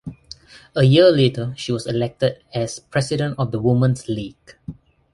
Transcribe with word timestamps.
A 0.75 0.81
year 0.81 1.11
later 1.11 1.53
she 1.55 1.71
was 1.71 1.85
elected 1.85 2.43
as 2.55 2.79
President 2.79 3.35
of 3.37 3.51
the 3.51 3.59
Women's 3.59 4.07
League. 4.09 4.55